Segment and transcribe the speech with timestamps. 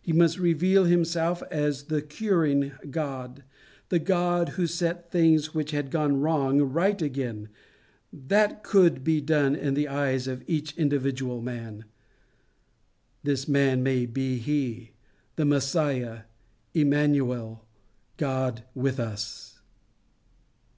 [0.00, 3.44] He must reveal himself as the curing God
[3.90, 7.50] the God who set things which had gone wrong, right again:
[8.10, 11.84] that could be done in the eyes of each individual man.
[13.22, 14.92] This man may be he
[15.34, 16.20] the Messiah
[16.72, 17.66] Immanuel,
[18.16, 19.58] God with us.